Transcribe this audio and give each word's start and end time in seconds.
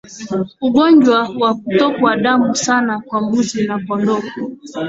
Ugonjwa 0.61 1.27
wa 1.39 1.53
kutokwa 1.55 2.17
damu 2.17 2.55
sana 2.55 3.01
kwa 3.05 3.21
mbuzi 3.21 3.67
na 3.67 3.79
kondoo 3.85 4.23